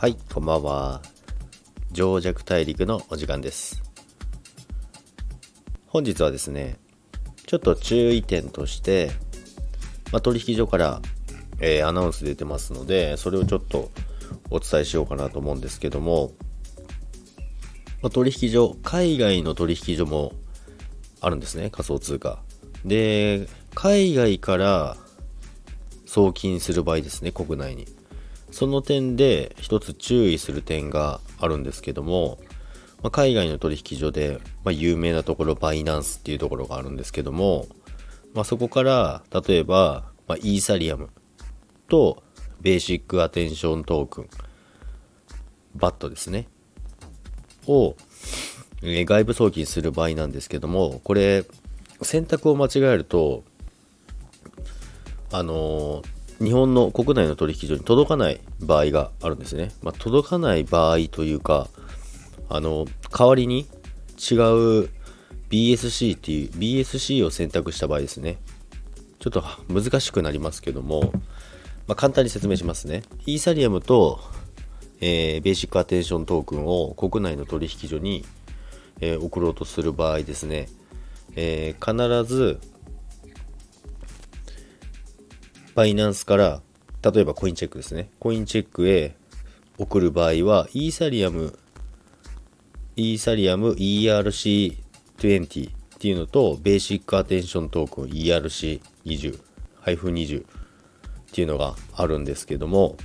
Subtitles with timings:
[0.00, 1.02] はい、こんばんは。
[1.90, 3.82] 情弱大陸のお時間です。
[5.88, 6.76] 本日はですね、
[7.48, 9.10] ちょっと注意点として、
[10.12, 11.02] まあ、取引所から、
[11.58, 13.90] えーアナウンス出てますので、それをちょっと
[14.50, 16.30] お伝えしようかなと思うんですけども、
[18.00, 20.32] まあ、取引所、海外の取引所も
[21.20, 22.40] あるんですね、仮想通貨。
[22.84, 24.96] で、海外から
[26.06, 27.97] 送金する場合ですね、国内に。
[28.50, 32.38] その点で一つ注意する点があるんですけども、
[33.02, 37.66] まあ、海外の取引所で、まあ、有名なところバイナンスっていうところがあるんですけども、
[38.34, 41.10] まあ、そこから例えば、まあ、イーサリアム
[41.88, 42.22] と
[42.60, 44.28] ベーシックアテンショントークン
[45.74, 46.48] バットですね
[47.66, 47.96] を、
[48.82, 51.44] え外部送金する場合なんですけどもこれ
[52.02, 53.44] 選択を間違えると
[55.30, 59.72] あのー日本の国内の取引所に届かない場合があるんですね。
[59.82, 61.68] まあ、届かない場合というか、
[62.48, 63.66] あの、代わりに
[64.18, 64.88] 違う
[65.50, 68.38] BSC っていう BSC を選択した場合ですね。
[69.18, 71.12] ちょっと難しくなりますけども、
[71.86, 73.02] まあ、簡単に説明しますね。
[73.26, 74.20] イーサリアムと、
[75.00, 78.24] えーベーシックアテンショントークンを国内の取引所に、
[79.00, 80.68] えー送ろうとする場合ですね、
[81.34, 82.60] えー必ず
[85.78, 86.60] バイナンスから、
[87.08, 88.10] 例えばコインチェックですね。
[88.18, 89.14] コインチェックへ
[89.78, 91.56] 送る場合は、イーサリアム、
[92.96, 99.38] イーサリアム ERC20 っていうのと、ベーシックアテンショントークン ERC20、
[99.80, 100.44] 配布20っ
[101.30, 102.96] ていうのがあるんですけども、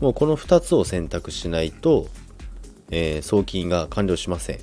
[0.00, 2.08] もうこの2つを選択しないと、
[2.90, 4.58] えー送金が完了しません。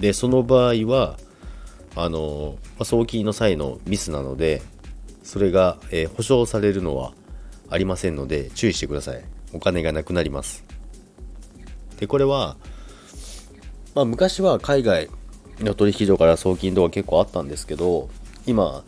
[0.00, 1.20] で、その場合は、
[1.94, 4.60] あのま送金の際のミスなので、
[5.22, 7.12] それが、えー保証されるのは
[7.68, 9.24] ありませんので注意してください。
[9.52, 10.64] お金がなくなります。
[11.98, 12.56] でこれは、
[13.94, 15.10] まあ、昔は海外
[15.60, 18.08] の取引所から送金とか結構あったんですけど
[18.46, 18.84] 今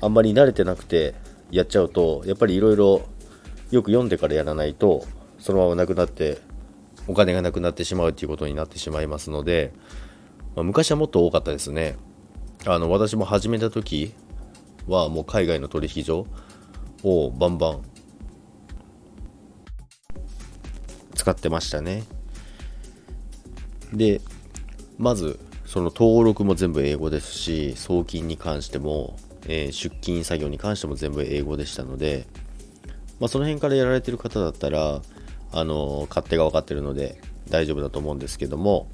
[0.00, 1.14] あんまり慣れてなくて
[1.50, 3.06] やっちゃうとやっぱりいろいろ
[3.70, 5.04] よく読んでからやらないと
[5.38, 6.38] そのままなくなって
[7.06, 9.72] お金がなくなってしまうということになってしまいますので、
[10.54, 11.96] まあ昔はもっと多かったですね。
[12.64, 14.12] あの私も始めた時
[14.86, 16.26] はもう海外の取引所
[17.02, 17.82] をバンバン
[21.14, 22.04] 使ってましたね。
[23.92, 24.20] で
[24.98, 29.16] まずその登録も全部英語ですし送金に関しても、
[29.46, 32.26] えー出金作業に関しても全部英語でしたので、
[33.20, 35.02] まあ、その辺からやられてる方だったら
[35.52, 38.88] あの勝手が分かってるので大丈夫だと思うんですけども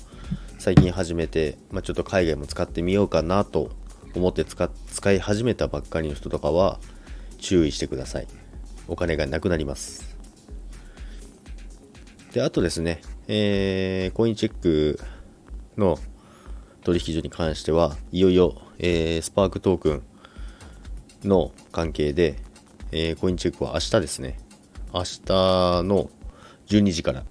[0.58, 3.70] 最近始めて、まあ、ちょっと海外も使ってみようかなと
[4.14, 6.78] 思って使使い始めたばっかりの人とかは
[7.38, 8.26] 注意してください。
[8.88, 10.16] お金がなくなります。
[12.32, 14.98] であとですね、えーコインチェック
[15.76, 15.98] の
[16.82, 20.02] 取引所に関してはいよいよ、えースパークトーク
[21.24, 22.36] ンの関係で、
[22.90, 24.38] えーコインチェックは明日ですね。
[24.94, 25.22] 明日
[25.82, 26.10] の
[26.66, 27.24] 12時から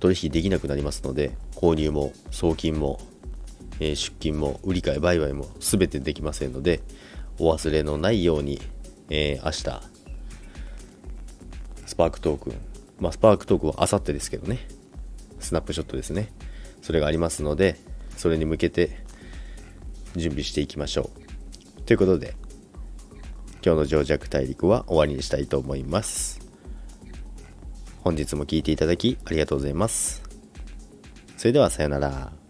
[0.00, 3.00] 取引できなくなりますので購入も送金も
[3.80, 6.80] えー出金も売り買い売買も全てできませんので
[7.38, 8.60] お忘れのないように、
[9.10, 9.82] えー明日
[11.86, 12.54] スパークトークン
[12.98, 14.66] まあスパークトークンは明後日ですけどね
[15.38, 16.32] スナップショットですね
[16.82, 17.76] それがありますので
[18.16, 19.04] それに向けて
[20.14, 21.10] 準備していきましょ
[21.78, 21.82] う。
[21.82, 22.34] ということで
[23.64, 26.40] 今日の情弱大陸は終わりにしたいと思います。
[28.02, 30.22] 本日も聴いていただきありがとうございます。
[31.36, 32.45] それではさようなら。